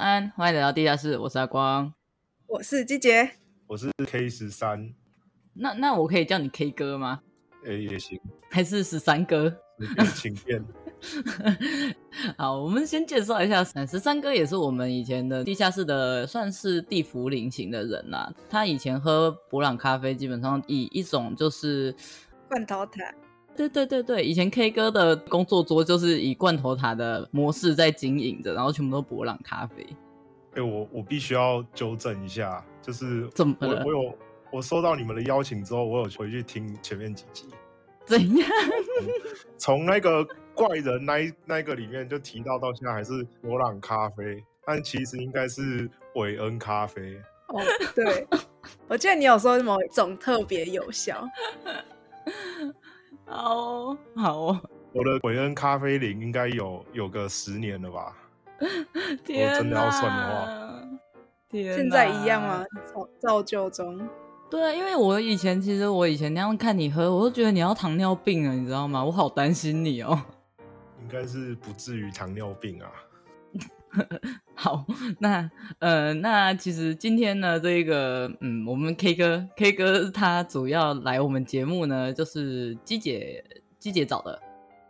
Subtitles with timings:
[0.00, 1.92] 安安，欢迎来到地下室，我是阿光，
[2.46, 3.32] 我是季杰，
[3.66, 4.94] 我是 K 十三。
[5.52, 7.20] 那那我可以叫你 K 哥吗？
[7.66, 8.18] 哎，也行，
[8.50, 9.54] 还是十三哥？
[10.14, 10.64] 请便。
[12.38, 18.32] 好，我们先介绍一下，十三哥也是我们以前的地下室的，算是地府灵型的人啦。
[18.48, 21.94] 他以前喝伯朗咖啡，基本上以一种就是
[22.48, 23.14] 罐头塔。
[23.56, 29.86] 对对对对，以前 K 哥的工作桌就是以罐头塔的模式在经营着，然后全部都博朗咖啡。
[30.52, 34.18] 哎、欸，我我必须要纠正一下，就是怎么我我有
[34.50, 37.46] 我收到你们的邀请之后，我有回去听前面几集。
[38.06, 38.48] 怎样？
[39.58, 47.14] 从那个怪人那一那一个里面就提到到现在还是博朗咖啡，但其实应该是韦恩咖啡。
[47.48, 47.60] 哦，
[47.94, 48.26] 对，
[48.88, 51.24] 我记得你有说某一种特别有效。
[53.30, 54.60] 好哦，好哦，
[54.92, 58.16] 我的韦恩咖啡林应该有有个十年了吧？
[59.24, 60.88] 天哪，我真的要算的话，
[61.48, 62.64] 天，现在一样吗？
[62.92, 64.08] 造造就中。
[64.50, 69.04] 对，因为我以前其实我以前那样看你喝，我都觉得你要糖尿病了，你知道吗？
[69.04, 70.20] 我好担心你哦。
[71.00, 72.90] 应该是不至于糖尿病啊。
[74.54, 74.86] 好，
[75.18, 83.44] 那呃，那其实今天呢，这个嗯，我们 K 哥 K 哥他主要来我们节目呢，就是鸡姐
[83.78, 84.40] 鸡姐找的。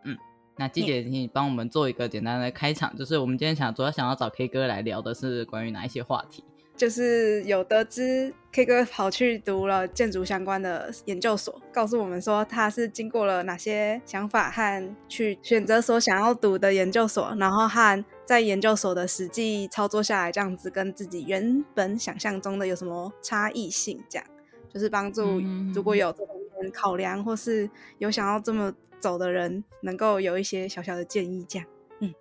[0.04, 0.16] 嗯，
[0.56, 6.44] 那鸡姐，你帮我们做一个简单的开场，就是我们今天想主要想要找 K 哥来聊的是关于哪一些话题？
[6.76, 24.00] 就是有得知 K 哥跑去读了建筑相关的研究所，告诉我们说他是经过了哪些想法和去选择所想要读的研究所，然后和在研究所的实际操作下来，这样子跟自己原本想象中的有什么差异性？
[24.08, 24.26] 这样
[24.72, 25.40] 就是帮助
[25.74, 31.66] 如果有这方面考量或是有想要这么走的人，能够有一些小小的建议，这样。
[31.98, 32.14] 嗯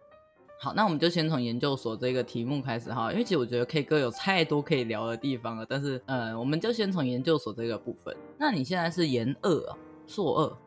[0.59, 8.17] 好，那我们就先从研究所这个题目开始哈，因为其实我觉得 K 哥有太多可以聊的地方了，但是呃，我们就先从研究所这个部分。
[8.39, 9.77] 那你现在是研二啊，
[10.07, 10.57] 硕二？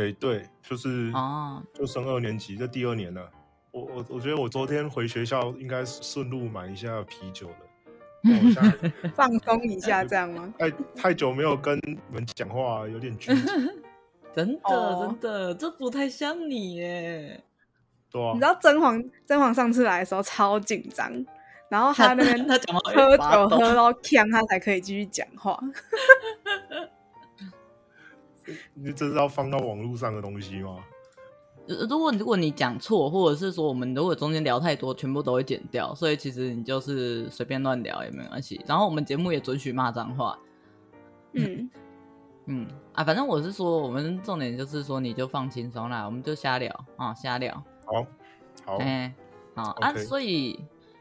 [0.00, 3.28] 哎、欸，对，就是啊，就升二年级，这第二年了。
[3.72, 7.56] 我我我觉得我昨天回学校应该顺路买一下啤酒了，
[9.16, 10.52] 放松一下这样吗？
[10.58, 13.44] 太太久没有跟你们讲话，有点拘谨。
[14.36, 15.08] 真的、oh.
[15.08, 17.42] 真的，这不太像你耶。
[18.12, 21.10] 啊、你知道甄嬛甄嬛上次来的时候超紧张，
[21.70, 22.74] 然后他那边 喝酒
[23.48, 25.58] 喝到呛，他才可以继续讲话。
[28.74, 30.84] 你这是要放到网络上的东西吗？
[31.66, 38.60] 如果如果你讲错，或者是说我们如果中间聊太多，全部都会剪掉，所以其实你就是随便乱聊也没关系。
[38.66, 40.38] 然后我们节目也准许骂脏话。
[41.34, 41.70] 嗯
[42.46, 47.54] 嗯啊，反正我是说，我们重点就是说，你就放轻松啦，我们就瞎聊啊，瞎聊。
[47.86, 48.04] 好，
[48.64, 49.14] 好，哎、欸，
[49.54, 49.82] 好、okay.
[49.82, 50.50] 啊，所以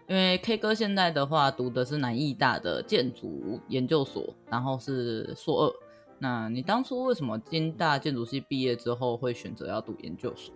[0.07, 5.73] 因为 K 哥现在的话读的是南艺大的建筑研究所，然后是硕二。
[6.21, 10.53] 那你当初为什么金大建筑系毕业之后会选择要读研究所？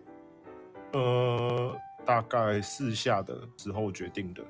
[0.93, 4.43] 呃，大概四下的时候决定的。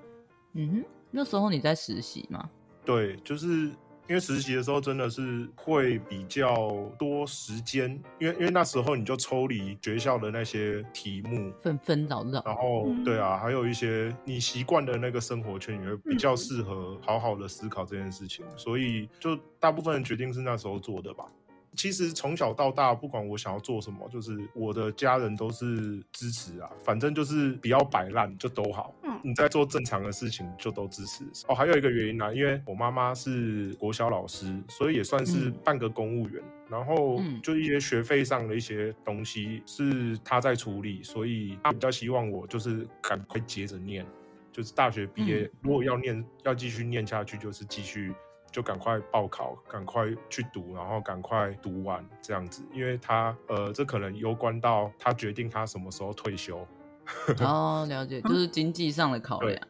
[0.56, 2.50] 嗯哼，那时候你在实习吗？
[2.84, 3.72] 对，就是。
[4.08, 7.90] 因为实习的时候真的是会比较多时间，
[8.20, 21.26] 因为因为那时候你就抽离学校的那些题目，纷纷扰扰，然后对啊，还有一些你习惯的那个生活圈，你会比较适合好好的思考这件事情，所以就大部分的决定是那时候做的吧。
[21.76, 26.70] 其实从小到大，不管我想要做什么，就是我的家人都是支持啊。
[26.84, 28.96] 反正就是不要摆烂，就都好。
[29.04, 31.24] 嗯，你在做正常的事情，就都支持。
[31.48, 36.42] 哦，还有一个原因呢、啊，因为我妈妈是国小老师，所以也算是半个公务员。
[36.42, 44.06] 嗯、然后就一些学费上的一些东西是她在处理，所以她比较希望我就是赶快接着念，
[44.52, 48.14] 就是大学毕业，如果要念要继续念下去，就是继续。
[48.56, 56.66] 就赶快报考，赶快去读，然后赶快读完这样子，因为他呃，这可能攸关到他决定他什么时候退休。
[57.44, 59.62] 哦，了解，就是经济上的考量。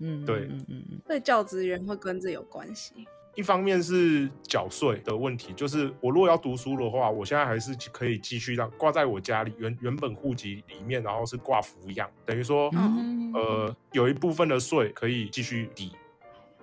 [0.00, 3.08] 嗯，对，嗯嗯嗯，对，教职员会跟这有关系。
[3.36, 15.92] 一方面是缴税的问题，就是我如果要读书的话，我现在还是可以继续让挂在我家里原原本户籍里面，然后是挂服养，等于说，嗯、呃，有一部分的税可以继续抵。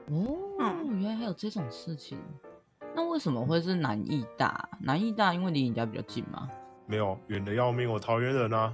[0.07, 2.17] 哦，原来还有这种事情。
[2.93, 4.67] 那为什么会是南艺大？
[4.79, 6.49] 南艺大因为离你家比较近吗？
[6.85, 8.73] 没有，远的要命，我桃园人啊。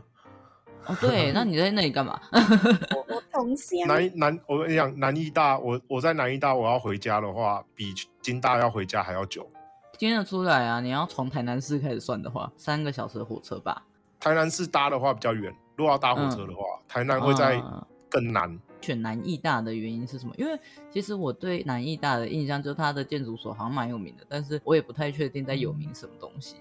[0.88, 2.20] 哦，对，那你在那里干嘛？
[2.32, 3.88] 我我同乡。
[3.88, 9.48] 南南，我跟你讲，南艺大，我我在南艺大，我要回家的话，比金大要回家还要久。
[10.00, 13.84] 听得出来啊，你要从台南市开始算的话，三个小时的火车吧。
[14.20, 17.62] 台南市搭的话比较远，如果要搭火车的话，嗯、台南会在
[18.10, 18.60] 更南。
[18.82, 20.34] 选南艺大的原因是什么？
[20.38, 20.60] 因为
[20.92, 26.56] 其实我对南艺大的印象就是它的建筑所好像蛮有名的，但是我也不太确定在有名什么东西。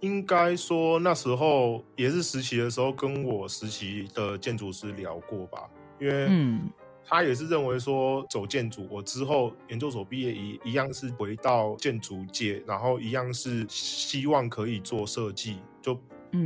[0.00, 5.68] 应该说那时候也是实习的时候，跟我实习的建筑师聊过吧，
[6.00, 6.70] 因为嗯。
[7.06, 16.00] 他也是认为说走建筑，我之后研究所毕业一一样是回到建筑界，然后一样是希望可以做设计，就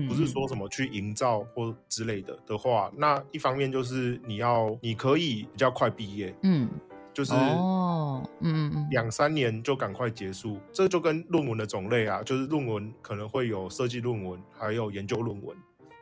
[0.08, 6.68] 不是说什么去营造或之类的的话，那一方面就是你要你可以比较快毕业，嗯，
[7.12, 15.56] 就是哦，嗯嗯，两三年就赶快结束，这就跟论文的种类啊，就是论文可能会有设计论文，还有研究论文。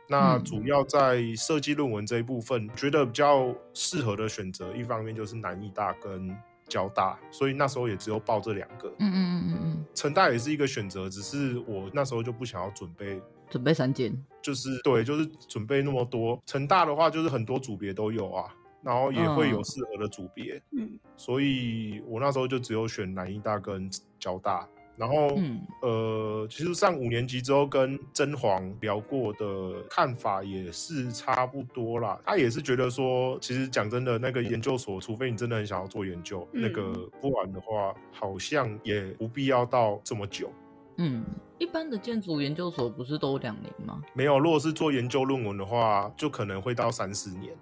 [0.09, 6.33] 那主要在设计论文这一部分，嗯、觉得比较适合的选择，一方面就是南艺大跟
[6.69, 8.87] 交大，所以那时候也只有报这两个。
[8.99, 9.85] 嗯嗯嗯嗯嗯。
[9.93, 16.41] 成大也是一个选择，只是我那时候就不想要准备准备三间，就是对，就是准备那么多。
[16.45, 20.61] 成大的话，就是很多组别都有啊，然后也会有适合的组别。
[20.71, 20.99] 嗯。
[21.15, 23.89] 所以我那时候就只有选南医大跟
[24.19, 24.67] 交大。
[24.97, 32.19] 然后，嗯、呃，其实上五年级之后跟甄黄聊过的看法也是差不多啦。
[32.25, 36.91] 他也是觉得说，其实讲真的，那个研究所，除非你真的很想要做研究，嗯、那个
[37.21, 40.51] 不然的话，好像也不必要到这么久。
[40.97, 41.23] 嗯，
[41.57, 44.01] 一般的建筑研究所不是都两年吗？
[44.13, 47.55] 没有，如果是做研究论文的话，就可能会到三四年。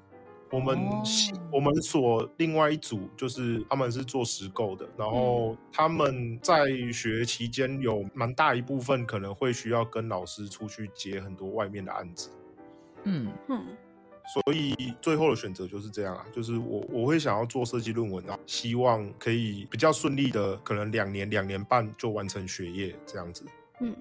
[0.51, 1.03] 我们、哦、
[1.51, 12.29] 我们所另外一组就是他们是做实构的，然后他们在学期间有蛮大一部分可能会需要跟老师出去接很多外面的案子。
[13.03, 13.65] 嗯嗯，
[14.27, 23.45] 所以最后的选择就是这样啊，就是我我会想要做设计论文啊，希望可以比较顺利的，可能两年两年半就完成学业这样子。
[23.79, 23.95] 嗯。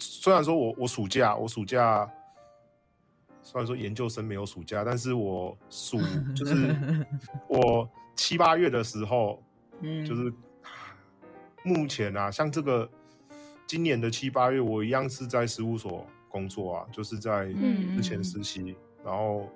[0.00, 2.08] 虽然说我我暑假我暑假，
[3.50, 5.98] 虽然说研究生没有暑假，但是我暑
[6.36, 6.76] 就是
[7.48, 9.42] 我七八月的时候，
[9.80, 10.30] 嗯，就是
[11.64, 12.86] 目前啊，像这个
[13.66, 17.46] 今年的七八月，我一样是在事务所工作啊，就是在
[17.96, 19.48] 之前实习，然后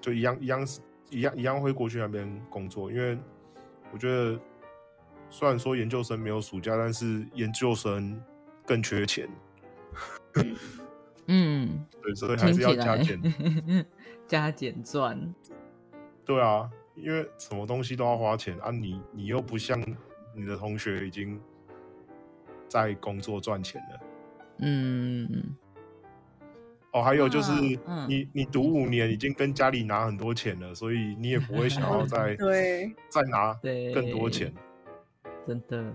[0.00, 0.80] 就一样一样是
[1.10, 3.18] 一样一样会过去那边工作，因为
[3.92, 4.40] 我觉得
[5.28, 8.18] 虽然说研究生没有暑假，但是研究生
[8.64, 9.28] 更缺钱。
[11.26, 13.20] 嗯，对，所以还是要加减，
[14.26, 15.34] 加减赚。
[16.24, 19.80] 对啊，因为什么东西都要花钱啊你，你你又不像
[20.34, 21.40] 你的同学已经
[22.68, 24.00] 在工作赚钱了。
[24.58, 25.56] 嗯。
[26.92, 33.54] 哦，还有就是你，啊嗯、你读五年已经跟家里拿很多钱了，所以你也不会想要再 对再拿
[33.94, 34.52] 更多钱。
[35.46, 35.92] 真的。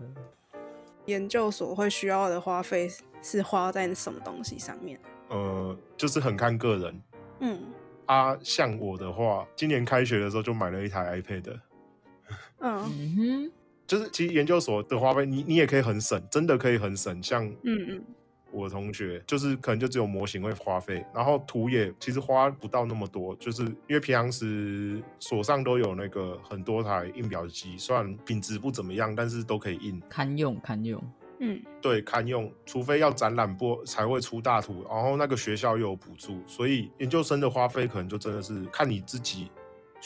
[1.05, 2.89] 研究所会需要的花费
[3.21, 4.99] 是花在什么东西上面？
[5.29, 7.01] 呃，就是很看个人。
[7.39, 7.59] 嗯，
[8.05, 11.59] 啊，像我的话，今年开学的时候就买了一台 iPad。
[12.59, 12.83] 嗯
[13.15, 13.51] 哼，
[13.85, 17.21] 就是其实研究所的花费，你你也可以很省，真的可以很省。
[17.21, 18.03] 像嗯嗯。
[18.49, 31.03] 我同学就是可能就只有模型会花费，然后图也其实花不到那么多，就是因为平常时所上都有那个很多台印表机，虽然品质不怎么样，但是都可以印，堪用堪用。
[31.39, 39.49] 嗯，对，堪用，除非要展览播才会出大图，然后那个学校又有补助，所以研究生的花费可能就真的是看你自己。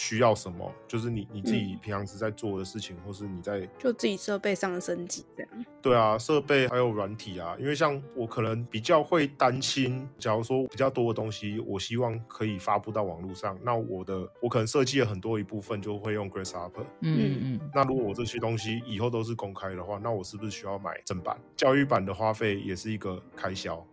[0.01, 0.74] 需要什么？
[0.88, 5.65] 就是你你自己平常时在做的事情，嗯、或是你在就自己设备上的升级这样。
[5.79, 16.84] 对啊，设备还有软体啊，因为像我可能比较会担心，假如说比较多的东西，我希望可以发布到网络上，那我的我可能设计了很多一部分就会用 Grasshopper。
[17.01, 17.70] 嗯嗯。
[17.72, 21.39] 那如果我这些东西以后都是公开的话，那我是不是需要买正版？
[21.55, 23.86] 教育版的花费也是一个开销。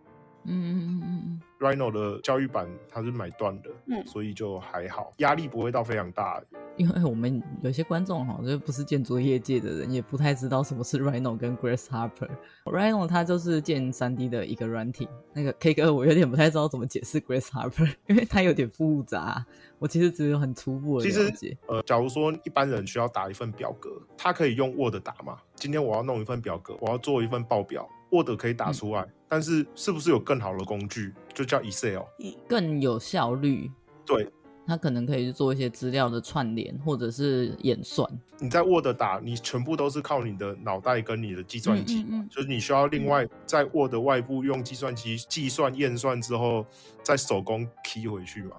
[0.45, 6.41] 嗯嗯嗯嗯嗯，Rhino 的教育版它是买断的，嗯，所以就还好，压力不会到非常大。
[6.77, 12.29] 因为我们有些观众哈，就不是建筑业界的人，也不太知道什么是 Rhino 跟 Grasshopper。
[12.63, 19.45] Rhino 它就是建三 D 的一个软体，那个 K 哥我有点不太知道怎么解释 Grasshopper， 因为它有点复杂。
[19.77, 21.57] 我其实只有很初步的了解。
[21.67, 25.37] 呃，假如说一般人需要打一份表格，他可以用 Word 打嘛？
[25.55, 27.87] 今天我要弄一份表格，我要做一份报表。
[28.11, 32.03] Word 可以打出来，嗯、但是是不是有更好的工具，就叫 Excel，
[32.47, 33.71] 更有效率？
[34.05, 34.27] 对，
[34.65, 38.09] 它可能可以做一些资料的串联或者是演算。
[38.39, 46.65] 你在 Word 打，你全部都是靠你的脑袋跟你的计算机，嗯嗯嗯，就是你需要另外在 Word 外部用计算机计算验算之后，
[47.03, 48.55] 再手工 key 回去嘛。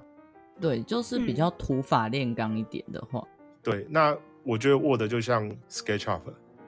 [0.60, 3.26] 对，就是比较土法炼钢一点的话，
[3.62, 4.14] 对，那
[4.44, 6.20] 我觉得 Word 就像 SketchUp，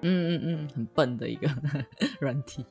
[0.02, 1.49] 嗯嗯嗯，很笨的一个
[2.21, 2.64] 软体。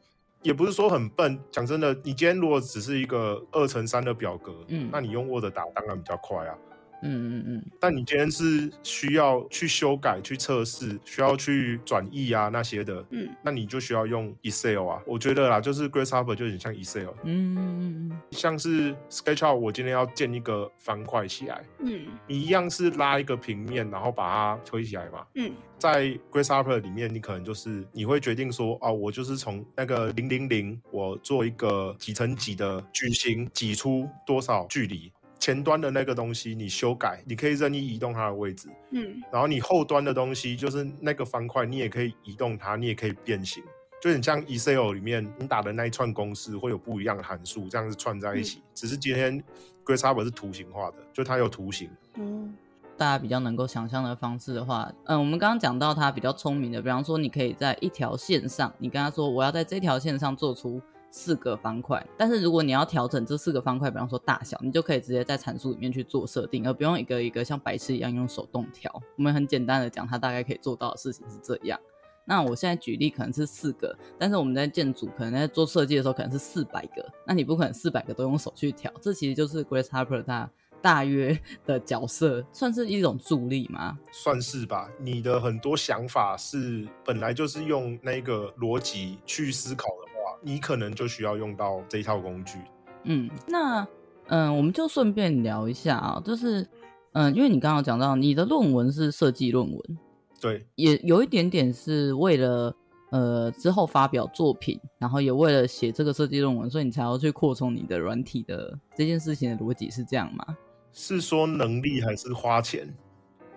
[0.44, 6.58] 也不是说很笨，讲真的，你今天如果只是一个二乘三的表格，嗯，那你用 Word 打当然比较快啊。
[7.04, 15.02] 嗯嗯嗯，但你今天是需要去修改、去测试、需要去转译啊那些的，嗯，那你就需要用 Excel 啊。
[15.06, 35.12] 我觉得啦，就是 Grasshopper 就很像 Excel，嗯嗯嗯，像是 SketchUp，我今天要建一个方块起来，嗯，你一样是拉一个平面，然后把它推起来嘛，嗯，在 Grasshopper 里面，你可能就是你会决定说，哦，我就是从那个零零零，我做一个几乘几的矩形，挤出多少距离。
[35.42, 43.64] 前端的那个东西你修改，你可以任意移动它的位置，嗯，然后你后端的东西就是那个方块，你也可以移动它，你也可以变形，
[44.00, 48.60] 就很像 Excel 里面你打的那一串公式会有不一样的函数，这样子串在一起。
[48.60, 49.44] 嗯、只是今天
[49.84, 51.90] Grasshopper 是图形化的，就它有图形。
[52.18, 52.56] 嗯，
[52.96, 60.80] 大家比较能够想象的方式的话，嗯，我们刚刚讲到它比较聪明的，比方说你可以在一条线上，你跟他说我要在这条线上做出。
[61.12, 68.90] 四个方块，但是如果你要调整这四个方块，比方说大小，你就可以直接在参数里面去做设定，而不用一个一个像白痴一样用手动调。
[69.18, 71.78] 我们很简单的讲，它大概可以做到的事情是这样。
[72.24, 78.90] 那我现在举例可能是四个，但是我们在建组可能在做设计的时候可能是四百个，那你不可能四百个都用手去调。
[79.02, 80.50] 这其实就是 Grasshopper 它
[80.82, 84.00] 大约的角色，算是一种助力吗？
[84.12, 84.90] 算是吧。
[85.00, 90.11] 你的很多想法是本来就是用那个逻辑去思考的。
[90.42, 92.60] 你可能就需要用到这一套工具。
[93.04, 93.88] 嗯，那
[94.28, 96.68] 嗯，我们就顺便聊一下啊，就是
[97.14, 99.98] 嗯，因为你刚刚讲到你的论文是设计论文，
[100.40, 102.76] 对，也有一点点是为了
[103.10, 110.46] 呃之后发表作品，然后也为了写这个设计论文，所以你才要去扩充你的软体的这件事情的逻辑是这样吗？
[110.94, 112.94] 是说能力还是花钱？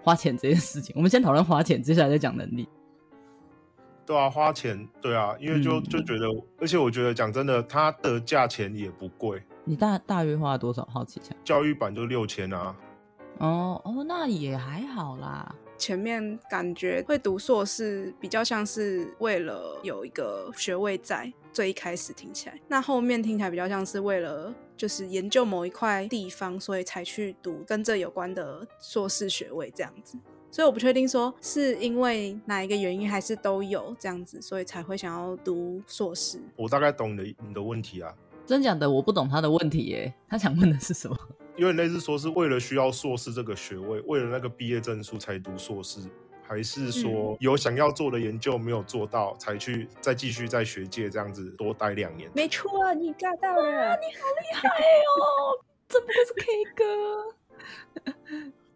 [0.03, 2.69] 花钱这件事情，我们先讨论花钱，接下来再讲能力。
[4.07, 9.43] 对啊，花钱，对啊，因为就就觉得，嗯、而且我觉得讲真的，它的价钱也不贵。
[9.65, 10.87] 你大大约花了多少？
[10.93, 11.37] 好奇想。
[11.43, 12.77] 教育版就六千啊。
[13.39, 15.55] 哦哦，那也还好啦。
[15.77, 30.17] 前面感觉会读硕士比较像是为了有一个学位在，最一开始听起来，那后面听起来比较像是为了就是研究某一块地方，所以才去读跟这有关的硕士学位这样子。
[30.55, 36.39] 所以我不确定说是因为哪一个原因，还是都有这样子，所以才会想要读硕士。
[36.55, 38.15] 我大概懂你的你的问题啊，
[38.47, 41.19] 真假的我不懂他的问题耶，他想问的是什么？
[41.59, 45.99] 因为类似说是为了需要硕士这个学位，为了那个毕业证书才读硕士，
[46.45, 52.31] 还是说有想要做的研究没有做到，才去再继续在学界这样子多待两年？
[52.33, 55.59] 没错啊，你尬到了，你好厉害哦，
[55.89, 56.47] 怎么会是 K
[56.77, 56.85] 哥？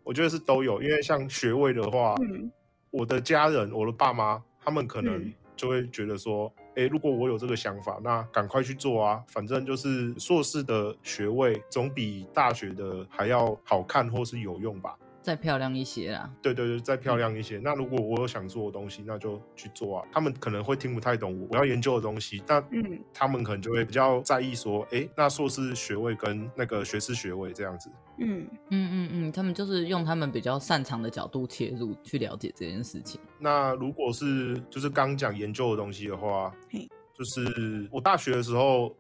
[0.09, 2.51] 我觉得是都有，因为像学位的话，嗯、
[2.91, 14.97] 我的家人、我的爸妈，他们可能就会觉得说，哎、嗯，如果我有这个想法，那赶快去做啊，反正就是硕士的学位总比大学的还要好看或是有用吧。
[15.29, 17.59] 再漂亮一些啦，对对对，再漂亮一些。
[17.59, 20.09] 嗯、那如果我有想做的东西，那就去做啊。
[20.11, 27.91] 他们可能会听不太懂我要研究的东西，那嗯，他们可能就会比较在意说，哎、欸，那硕士学位跟那个学士学位这样子。
[28.17, 33.21] 嗯嗯嗯嗯，他们就是用他们比较擅长的角度切入去了解这件事情。
[33.39, 38.97] 那如果是就是刚讲研究的东西的话，嘿就是我大学的时候，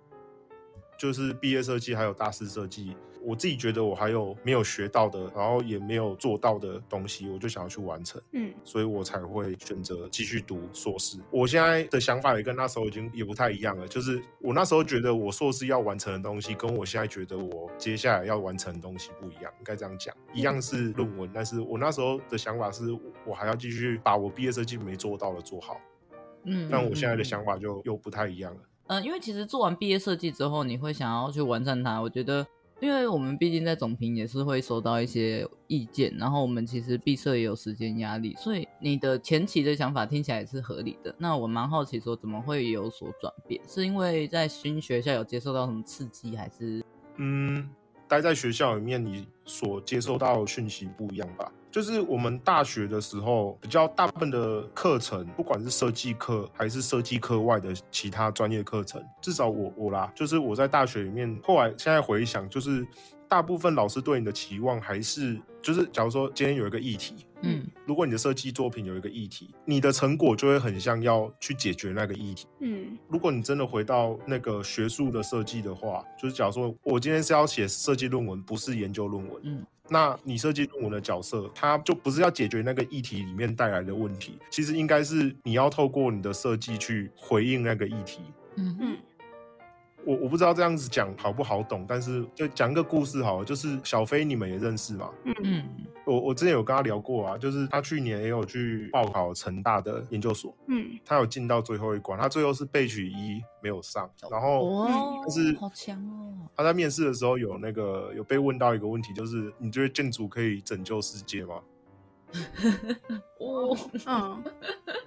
[0.98, 2.94] 就是毕业设计还有大四设计。
[3.22, 11.18] 我自己觉得我还有没有学到的，然后也没有做到的东西，我就想要去完成，嗯，所以我才会选择继续读硕士。
[11.30, 22.84] 我现在的想法也跟那时候已经也不太一样了，就是我那时候觉得我硕士要完成的东西，跟我现在觉得我接下来要完成的东西不一样，应该这样讲，一样是论文，但是我那时候的想法是
[23.26, 25.80] 我还要继续把我毕业设计没做到的做好，
[26.44, 32.46] 嗯，但我现在的想法就又不太一样了，嗯，因为其实做完毕业设计之后，你会想要去完善它，我觉得。
[32.80, 41.14] 因为我们毕竟在总评也是会收到一些意见，然后我们其实毕设也有时间压力，所以你的前期的想法听起来也是合理的。
[41.18, 43.60] 那我蛮好奇说，怎么会有所转变？
[43.66, 46.80] 是因为在新学校有接受到什么刺激，还是？
[47.16, 47.68] 嗯，
[48.06, 51.52] 待在学校里面，你所接受到讯息不一样吧？
[51.70, 62.86] 就是我们大学的时候，比较大部分的课程，不管是设计课还是设计课外的其他专业课程，至少我我啦，就是我在大学里面，后来现在回想，就是
[63.28, 79.66] 大部分老师对你的期望还是，就是假如说今天有一个议题，嗯，如果你的设计作品有一个议题，你的成果就会很像要去解决那个议题，嗯，如果你真的回到那个学术的设计的话，就是假如说我今天是要写设计论文，不是研究论文，嗯。
[79.88, 88.20] 那你设计论文的角色，它就不是要解决那个议题里面带来的问题，其实应该是你要透过你的设计去回应那个议题。
[88.56, 88.96] 嗯嗯。
[90.04, 95.10] 我我不知道这样子讲好不好懂，但是就讲一个故事好了，就是小飞你们也认识嘛？
[95.24, 95.64] 嗯嗯，
[96.06, 111.60] 我我之前有跟他聊过啊，就是他去年也有去报考成大的研究所，嗯，他有进到最后一关，他最后是被取一没有上，然后哦，但是好强哦，他在面试的时候有那个有被问到一个问题，就是你觉得建筑可以拯救世界吗？
[113.40, 113.76] 哦，
[114.06, 114.44] 嗯，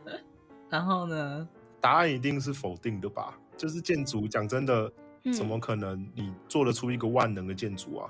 [0.69, 1.48] 然后呢？
[1.79, 3.36] 答案一定是否定的吧？
[3.61, 4.91] 就是建筑，讲真的，
[5.31, 8.09] 怎么可能你做得出一个万能的建筑啊？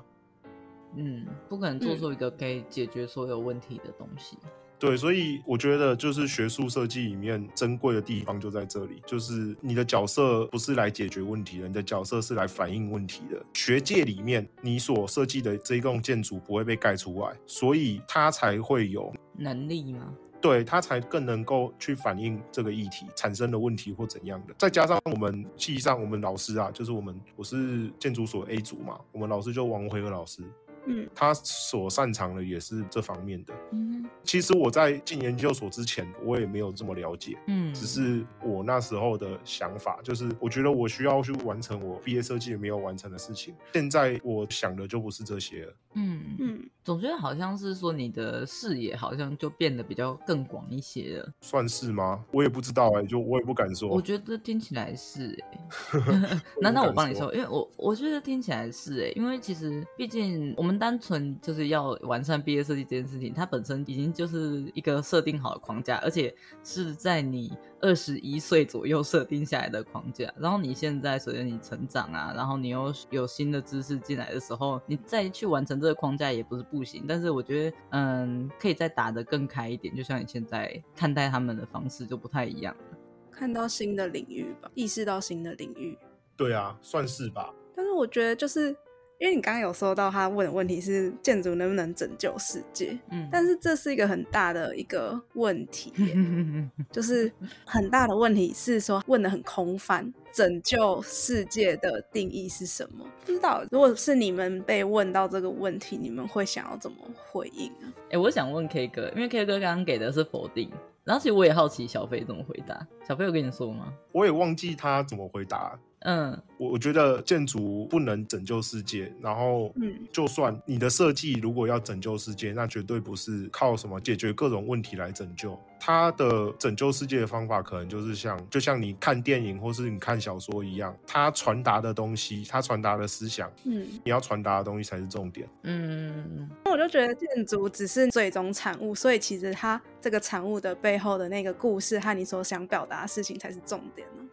[0.96, 4.38] 嗯，不可能做出一个可以解决所有问题的东西。
[4.44, 13.46] 嗯、对，所以我觉得就是学术设计里面珍贵的地方就在这里，就是你的角色不是来解决问题的，你的角色是来反映问题的。
[13.54, 20.14] 学界里面你所设计的这一栋建筑不会被盖出来，所以它才会有能力吗？
[20.42, 24.54] 对，他才更能够去反映这个议题产生的问题或怎样的。
[24.58, 30.42] 再加上我们系上我们老师啊，就是我们我是建筑所 A 组嘛，我们老师就王辉和老师。
[30.86, 33.54] 嗯，他所擅长的也是这方面的。
[33.72, 37.38] 嗯，其实我在进研究所之前，我也没有这么了解。
[37.48, 43.54] 嗯，只是我那时候的想法，就是我觉得我需要去完成我毕业设计没有完成的事情。
[43.74, 45.74] 现在我想的就不是这些了。
[45.94, 51.30] 嗯嗯，总觉得好像是说你的视野好像就变得比较更广一些了。
[51.42, 52.26] 算是吗？
[52.32, 53.90] 我也不知道哎、欸，就我也不敢说。
[53.90, 55.60] 我觉得听起来是哎、
[56.00, 56.42] 欸。
[56.60, 57.32] 难道我帮你说？
[57.36, 60.71] 因为我我觉得听起来是哎、欸，因为其实毕竟我们。
[60.78, 70.32] 单纯就是要完善毕业设计这件事情，它本身已经就是一个设定好的框架，而且是在你二十一岁左右设定下来的框架。
[70.38, 77.06] 然后你现在随着你成长啊，然后你又有新的知识进来的时候，你再去完成这个框架也不是不行。
[77.08, 82.98] 但是我觉得，嗯，可以再打得更开一点，就像你现在看待他们的方式就不太一样了。
[83.32, 85.98] 看到新的领域吧，意识到新的领域。
[86.38, 87.54] 对啊，算是吧。
[87.76, 88.76] 但是我觉得就是。
[89.22, 95.94] 因为你刚刚有说到他问的问题是建筑能不能拯救世界，嗯，但是这是一个很大的一个问题，
[96.92, 97.32] 就是
[97.64, 103.06] 很大的问题是说问的很空泛，拯救世界的定义是什么？
[103.24, 103.64] 不知道。
[103.70, 106.98] 如果是你们被问到这个问题，你们会想要怎么
[107.30, 107.94] 回应呢？
[108.06, 110.72] 哎、欸，我想问 K 哥，因为 K 哥刚刚给的是否定，
[111.04, 112.88] 然后其实我也好奇小飞怎么回答。
[113.08, 113.94] 小飞有跟你说吗？
[114.14, 115.80] 我也忘记他怎么回答。
[116.02, 125.60] 嗯，我我觉得建筑不能拯救世界，然后，嗯，就算你的设计如果要拯救世界，那绝对不是靠什么解决各种问题来拯救。
[125.80, 135.48] 它的拯救世界的方法，可能就是像，就像你看电影或是你看小说一样，它传达的东西，它传达的思想，嗯，你要传达的东西才是重点。
[135.64, 144.24] 嗯，那我就觉得建筑只是最终产物，所以其实它这个产物的背后的那个故事和你所想表达的事情才是重点呢。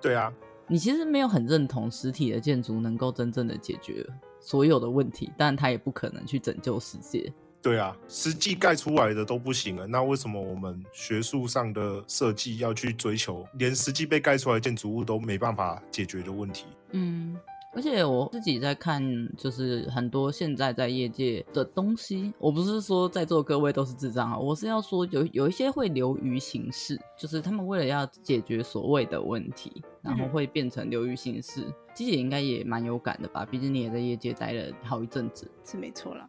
[0.00, 0.32] 对啊。
[0.68, 4.04] 你其实没有很认同实体的建筑能够真正的解决
[4.40, 7.32] 所有的问题，但它也不可能去拯救世界。
[7.62, 16.66] 对啊，实际盖出来的都不行了，那为什么我们学术上的设计要去追求连实际被盖出来的建筑物都没办法解决的问题？
[16.92, 17.36] 嗯。
[17.76, 19.02] 而且我自己在看，
[19.36, 31.60] 就是很多现在在业界的东西，我不是说在座各位都是智障啊，我是要说有有一些会流于形式，就是他们为了要解决所谓的问题，然后会变成流于形式。
[31.92, 33.44] 鸡、嗯、姐应该也蛮有感的吧？
[33.44, 36.26] 毕竟你也在业界待了好一阵子，是没错啦。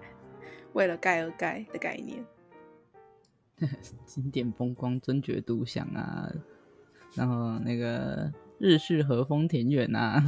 [0.72, 2.24] 为了盖而盖的概念，
[4.06, 6.32] 经典风光，尊爵独享啊，
[7.14, 8.32] 然后那个。
[8.60, 10.22] 日式和风田园啊，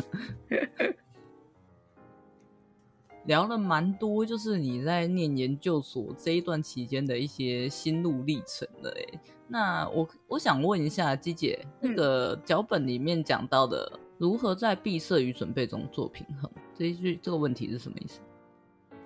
[3.26, 9.20] 聊了蛮多，就是你在念研究所这一段期间的一些心路历程的哎。
[9.46, 18.18] 那我我想问一下姬姐，那个脚本里面讲到的如何在闭塞与准备中做平衡，这一句这个问题是什么意思？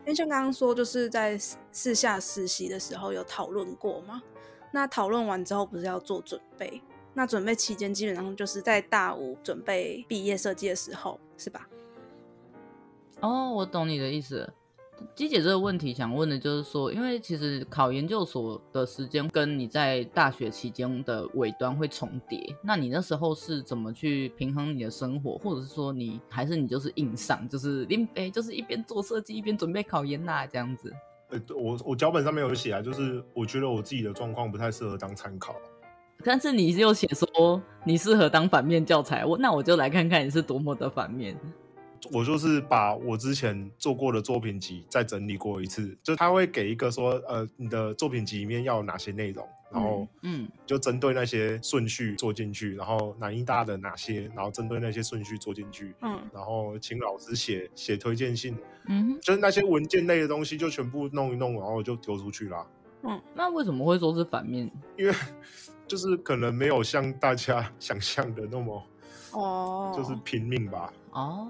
[0.04, 1.36] 因为像刚刚说，就是在
[1.72, 4.22] 四下实习的时候有讨论过嘛。
[4.72, 6.80] 那讨论完之后，不是要做准备？
[7.16, 11.66] 那准备期间基本上就是在大五准备毕业设计的时候，是吧？
[13.22, 14.52] 哦，我懂你的意思。
[15.14, 30.92] 机姐这个问题想问的就是说，因为其实考研究所的时间跟你在大学期间的尾端会重叠，那你那时候是怎么去平衡你的生活，或者是说你还是你就是硬上，就是林北就是一边做设计一边准备考研呐这样子？
[31.30, 35.56] 呃，我我脚本上面有写啊，就是我觉得我自己的状况不太适合当参考。
[36.26, 41.38] 但是你又写说你适合当反面教材，我那我就来看看你是多么的反面。
[42.12, 58.56] 我就是把我之前做过的作品集再整理过一次，就他会给一个说，呃，你的作品集里面要有哪些内容，然后嗯，就针对那些顺序做进去，然后南艺大的哪些，然后针对那些顺序做进去，嗯，然后请老师写写推荐信，
[58.88, 62.66] 嗯，就是那些文件类的东西就全部弄一弄，然后就丢出去了。
[63.02, 64.70] 嗯，那为什么会说是反面？
[64.96, 65.14] 因为
[65.86, 68.82] 就是可能没有像大家想象的那么。
[69.32, 70.92] 哦，就是拼命吧。
[71.10, 71.48] 哦，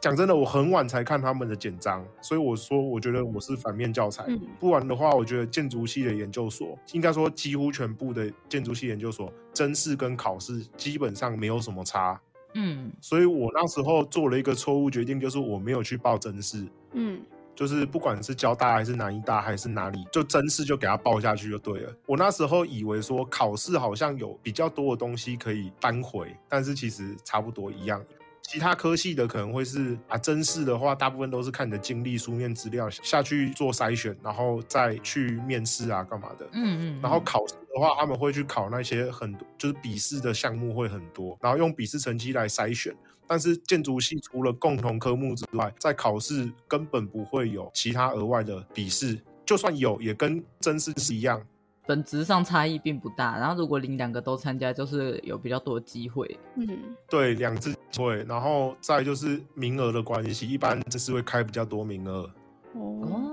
[0.00, 4.24] 讲真的，我很晚才看他们的简章，所以我说，我觉得我是反面教材。
[4.28, 12.20] 嗯、不然的话，我觉得建筑系的研究所，应该说几乎全部的建筑系研究所，真试跟考试基本上没有什么差。
[12.52, 16.64] 嗯，所以我那时候做了一个错误决定，就是我没有去报真试。
[16.92, 17.20] 嗯。
[17.54, 21.92] 就是不管是交大还是南医大还是哪里，就真试就给他报下去就对了。
[22.06, 28.02] 我那时候以为说考试好像有比较多的东西可以扳回，但是其实差不多一样。
[28.46, 36.46] 其他科系的可能会是啊，真试的话大部分都是看你的经历、书面资料下去做筛选，然后再去面试啊干嘛的。
[36.52, 37.00] 嗯嗯。
[37.02, 42.94] 然后考试的话，他们会去考那些很多就是笔试的项目会很多，然后用笔试成绩来筛选。
[43.26, 51.42] 但是建筑系除了共同科目之外，在考试根本不会有其他额外的笔试，就算有，也跟真试是一样，
[51.86, 53.38] 本质上差异并不大。
[53.38, 56.38] 然后如果你两个都参加，就是有比较多机会。
[56.56, 62.28] 嗯，对，两次机会，然后再就是名额的关系，一般这是会开比较多名额。
[62.74, 63.30] 哦，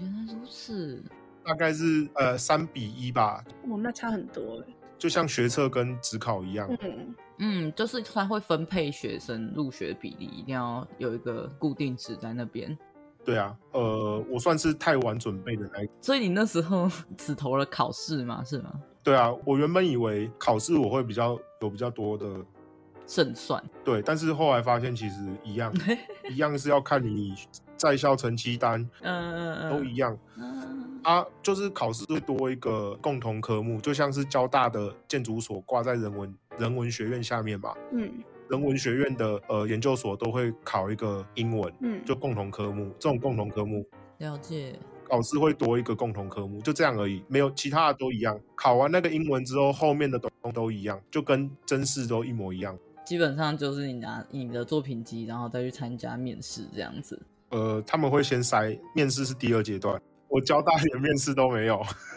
[0.00, 1.02] 原来如此，
[1.44, 3.44] 大概是呃三比一吧。
[3.68, 4.74] 哦，那差很多哎。
[4.96, 12.76] 就像学测跟职考一样，嗯嗯，就是他会分配学生入学比例，一定要有一个固定值在那边。
[13.24, 18.42] 对啊，呃，我算是太晚准备的那一，所以你那时候 只投了考试吗？
[18.44, 18.72] 是吗？
[19.02, 22.26] 对啊，我原本以为考试我会比较有比较多的
[23.06, 25.72] 胜算，对，但是后来发现其实一样，
[26.30, 27.34] 一样是要看你
[27.76, 31.00] 在校成绩单，嗯嗯嗯，都一样，嗯。
[31.04, 37.76] 啊，就是考试会多一个共同科目，就像是交大的建筑所挂在人文人文学院下面吧。
[37.92, 38.10] 嗯，
[38.48, 43.86] 人文学院的呃研究所都会考一个英文，嗯，就共同科目，这种共同科目。
[44.16, 44.78] 了解。
[45.06, 48.40] 考试会多一个共同科目，就这样而已，没有其他的都一样。
[48.54, 52.74] 考完那个英文之后，后面的都都一样，就跟真试都一模一样。
[53.04, 57.20] 基本上就是你拿你的作品集，然后再去参加面试这样子。
[57.50, 60.00] 呃，他们会先筛，面试是第二阶段。
[60.28, 61.76] 我交大连面试都没有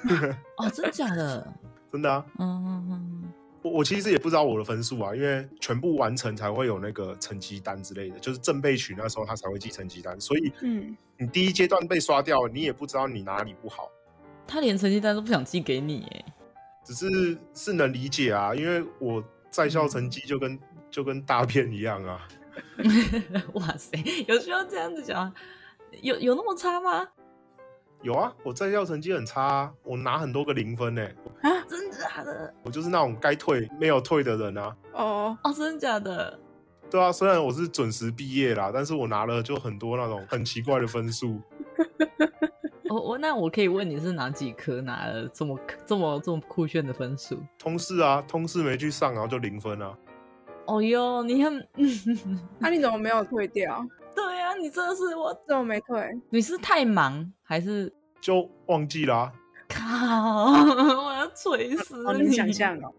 [0.58, 1.54] 哦，真的假的？
[1.91, 3.23] 真的啊，嗯嗯嗯，
[3.62, 13.91] 我我其实也不知道我的分数啊，因为全部完成才会有那个成绩单之类的，就是正备取那时候他才会寄成绩单，所以嗯，你第一阶段被刷掉，你也不知道你哪里不好，
[14.47, 16.26] 他连成绩单都不想寄给你，哎，
[16.84, 20.60] 只是是能理解啊，因为我在校成绩就跟、嗯、
[20.97, 22.27] 就跟大便一样啊，
[23.53, 23.95] 哇塞，
[24.27, 25.31] 有需要这样子讲？
[26.01, 27.07] 有有那么差吗？
[28.01, 31.07] 有啊，我在校成绩很差啊，我拿很多个零分呢。
[31.43, 32.51] 啊，真的假的？
[32.63, 34.75] 我就是那种该退没有退的人啊。
[34.93, 36.39] 哦哦，真的假的？
[36.89, 41.39] 对啊，虽然我是准时毕业啦，但是我拿了就很多那种很奇怪的分数。
[42.89, 47.38] 我我那我可以问你是哪几科拿了这么这么这么酷炫的分数？
[47.60, 49.95] 通识啊，通识没去上，然后就零分啊。
[50.67, 51.67] 哦哟，你很，
[52.60, 53.84] 那你怎么没有退掉？
[54.13, 56.19] 对啊，你真的是我怎么没退？
[56.30, 59.34] 你是太忙还是就忘记了啊？
[59.69, 60.51] 靠！
[61.06, 62.27] 我要锤死你！
[62.27, 62.93] 你想象哦。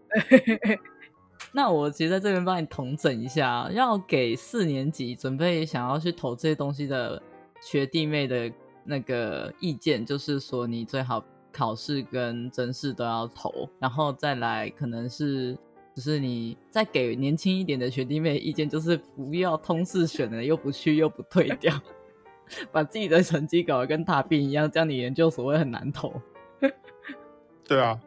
[1.53, 7.21] 那我其实在这边帮你统整一下，要给四年级准备想要去投这些东西的
[7.61, 8.51] 学弟妹的
[8.83, 15.55] 那个意见，就是说你最好考试跟真试都要投，然后再来可能是。
[15.99, 21.77] 就是你再给年轻一点的学弟妹意见，就是不要通识选了又不去又不退掉，
[22.71, 26.13] 把自己的成绩搞得跟大病一样，这样你研究所会很难投。
[27.67, 27.99] 对啊，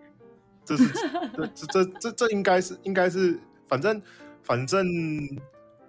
[0.65, 0.89] 这是
[1.37, 4.01] 这这这这，这应该是应该是，反正
[4.43, 4.87] 反正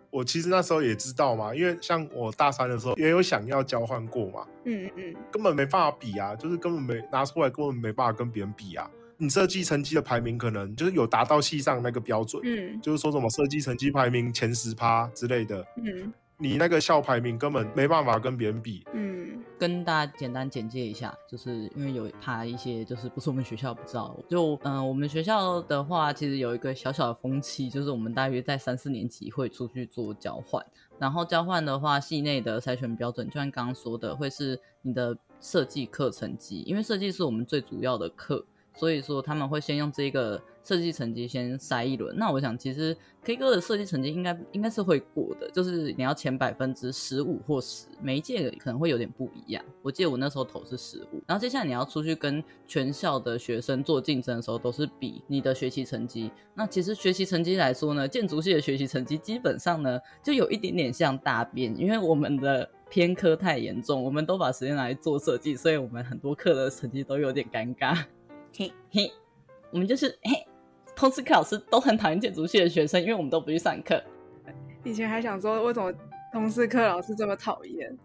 [0.10, 8.92] 我其实那时候也知道嘛，因为像我大三的时候也有想要交换过嘛，嗯嗯，根本没办法比啊，就是根本没拿出来，根本没办法跟别人比啊。
[9.18, 30.66] 你设计成绩的排名可能就是有达到系上那个标准，嗯，就是说什么设计成绩排名前十趴之类的，嗯，你那个校排名根本没办法跟别人比，嗯，跟大家简单简介一下，就是因为有怕一些就是不是我们学校不知道，就嗯、呃，我们学校的话其实有一个小小的风气，就是我们大约在三四年级会出去做交换，
[30.98, 38.44] 然后交换的话系内的筛选标准，就像刚刚说的，会是你的设计课成绩，因为设计是我们最主要的课。
[38.74, 42.16] 所以说他们会先用这个设计成绩先筛一轮。
[42.18, 49.64] 那我想其实 K 歌的设计成绩应该应该是会过的，就是你要前百分之十五或十，每一届可能会有点不一样。
[49.82, 56.32] 我记得我那时候投是十五，然后接下来你要出去跟全校的学生做竞争的时候，都是比你的学习成绩。
[56.56, 62.70] 那其实学习成绩来说呢，建筑系的学习成绩基本上呢就有一点点像大便，因为我们的。
[62.90, 67.98] 偏科太严重，我们都把时间来做设计，所以我们很多课的成绩都有点尴尬。
[68.56, 69.12] 嘿嘿，
[69.72, 70.46] 我们就是嘿，
[70.96, 74.02] 通识课老师都很讨厌建筑系的学生，因为我们都不去上课。
[74.84, 75.92] 以前还想说，为什么
[76.32, 77.98] 通识课老师这么讨厌？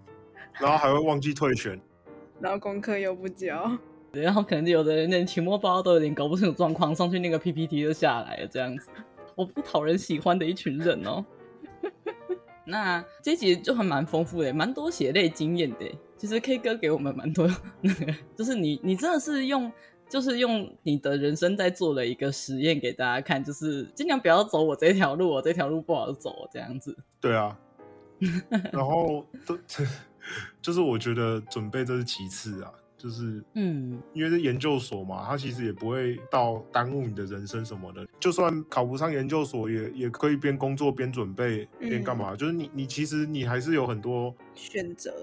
[0.58, 1.78] 然后还会忘记退选，
[2.40, 3.70] 然后功课又不交，
[4.10, 8.88] 然后可能有的人连期末报告都有点搞不清楚状况，上去那个 PPT 就下来了，这样子，
[9.36, 11.22] 我不讨人喜欢的一群人哦。
[12.64, 15.90] 那这集就还蛮丰富的，蛮多血泪经验的。
[16.16, 17.46] 其实 K 歌给我们蛮多
[17.80, 19.70] 那个，就是你你真的是用，
[20.08, 26.96] 就是用你的人生在做了一个实验给大家看，就是尽量不要走我这条路，我这条路不好走这样子。
[27.20, 27.58] 对啊，
[28.72, 29.58] 然后都
[30.62, 32.72] 就是我觉得准备这是其次啊。
[33.00, 38.04] 就是，嗯，因为是研究所嘛，它其实也不会到耽误你的人生什么的。
[38.18, 42.32] 就算考不上研究所也，也也可以边工作边准备边干嘛。
[42.32, 45.14] 嗯、就是你，你其实你还是有很多选择。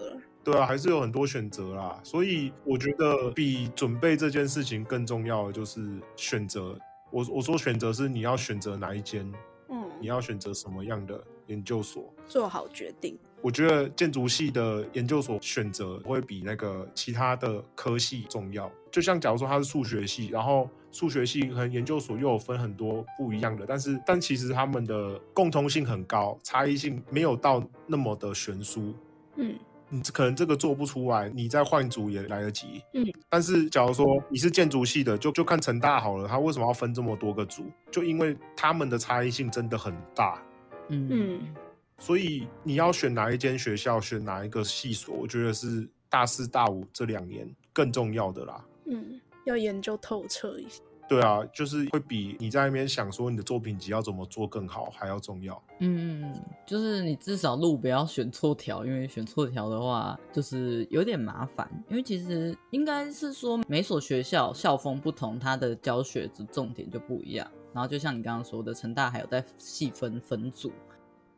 [0.45, 1.99] 对啊，还是有很多选择啦。
[2.03, 5.81] 所以我觉得比准备这件事情更重要的就是
[6.15, 6.77] 选择。
[7.12, 9.29] 我我说选择是你要选择哪一间，
[9.69, 13.17] 嗯，你要选择什么样的研究所，做好决定。
[13.41, 18.71] 我觉得建筑系的研究所选择会比那个其他的科系重要。
[18.91, 28.93] 就像假如说它是数学系，然后数学系和研究所又有分很多不一样的，但是但其实他们的共通性很高，差异性没有到那么的悬殊。
[29.36, 29.55] 嗯，
[29.89, 32.82] 你可能这个做不出来，你再换组也来得及。
[32.93, 37.65] 嗯，但是假如说你是建筑系的，就就看成大好了，他为什么要分这么多个组？
[37.91, 40.41] 就因为他们的差异性真的很大。
[40.89, 41.10] 嗯。
[41.12, 41.56] 嗯
[41.98, 48.65] 所以你要选哪一间学校，选哪一个系所，我觉得是大四大五这两年更重要的啦。
[48.86, 50.82] 嗯，要研究透彻一些。
[51.08, 55.62] 对啊，就是会比你在那边想说你的作品集要怎么做更好还要重要。
[55.80, 56.34] 嗯，
[56.65, 61.70] 就是你至少路不要选错条，因为选错条的话就是有点麻烦。
[61.89, 67.48] 因为其实应该是说每所学校校风不同，它的教学的重点就不一样。
[67.72, 70.72] 然后就像你刚刚说的，成大还有在细分分组。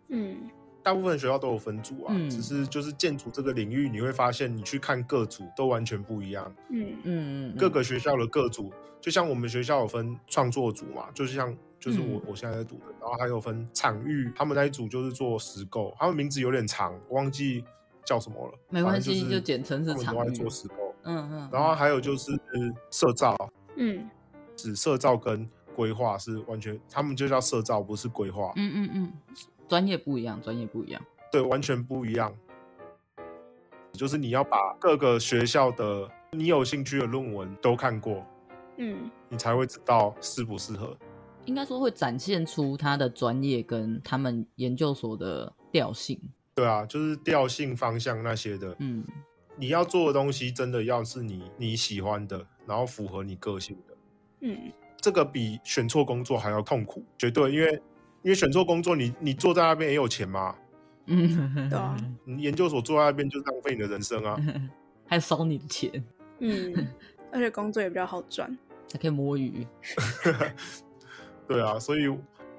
[0.09, 0.37] 嗯，
[0.87, 6.49] 大部分学校都有分组啊，嗯、只是就是建筑这个领域，你会发现你去看各组都完全不一样。
[6.69, 8.71] 嗯嗯各个学校的各组，
[9.01, 17.65] 就像我们学校有分创作组嘛，就是像就是我、嗯、我现在在读的，然后还有分场域，他们那一组就是做石构，他们名字有点长，忘记
[18.05, 18.53] 叫什么了。
[18.69, 20.05] 没关系，就简称是场域。
[20.05, 20.95] 他们都在做石构。
[21.03, 21.49] 嗯嗯。
[21.51, 22.31] 然后还有就是
[22.89, 23.35] 设造，
[23.75, 24.09] 嗯，
[24.55, 25.45] 只设造跟
[25.75, 28.53] 规划是完全，他们就叫设造，不是规划。
[28.55, 29.13] 嗯嗯嗯。
[29.67, 31.01] 专业不一样，专业不一样，
[31.31, 32.33] 对，完全不一样。
[33.93, 38.23] 就是你要把各个学校的你有兴趣的论文都看过，
[38.77, 40.95] 嗯，你才会知道适不适合。
[41.45, 46.19] 应该说会展现出他的专业跟他们研究所的调性。
[46.53, 48.75] 对啊，就是调性、方向那些的。
[48.79, 49.03] 嗯，
[49.55, 53.97] 你要做的东西真的要是你你喜欢的，然后符合你个性的。
[54.41, 57.81] 嗯，这个比选错工作还要痛苦，绝对，因为。
[58.27, 60.53] 因为选错工作，你你坐在那边也有钱吗？
[61.05, 61.95] 嗯，对啊。
[62.27, 64.37] 你研究所坐在那边就浪费你的人生啊，
[65.07, 66.03] 还烧你的钱。
[66.39, 66.89] 嗯，
[67.31, 68.53] 而且工作也比较好赚，
[68.91, 69.65] 还可以摸鱼。
[71.47, 72.13] 对啊，所以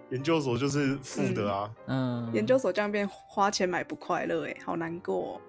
[0.09, 1.71] 研究所就是负的啊。
[1.87, 5.41] 嗯，研究所这样变花钱买不快乐，哎，好难过哦。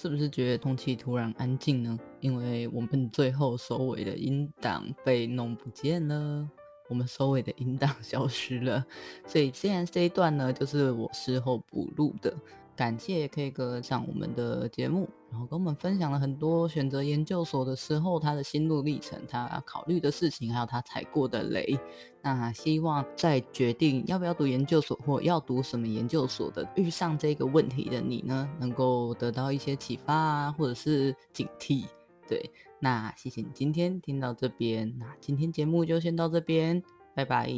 [0.00, 1.98] 是不是觉得空气突然安静呢？
[2.20, 6.48] 因为我们最后收尾的音档被弄不见了，
[6.88, 8.86] 我们收尾的音档 消失了，
[9.26, 12.32] 所以现在这一段呢，就是我事后补录的。
[12.78, 21.76] 感谢 K 哥上我们的节目，然后跟我们分享了很多选择研究所的时候他的心路历程，他考虑的事情，还有他踩过的雷。
[22.22, 31.86] 那希望在决定要不要读研究所或要读什么研究所的遇上这个问题的你呢，能够得到一些启发啊，或者是警惕。
[32.28, 36.84] 对，那谢谢你今天听到这边，那今天节目就先到这边，
[37.16, 37.50] 拜拜。